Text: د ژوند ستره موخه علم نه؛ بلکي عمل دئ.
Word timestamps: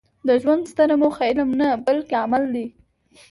د 0.27 0.29
ژوند 0.41 0.63
ستره 0.71 0.95
موخه 1.01 1.23
علم 1.29 1.49
نه؛ 1.59 1.69
بلکي 1.85 2.15
عمل 2.23 2.43
دئ. 2.53 2.67